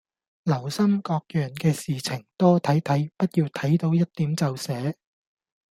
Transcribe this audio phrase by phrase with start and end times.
[0.45, 4.97] 留心各樣嘅事情，多睇睇，不要睇到一點就寫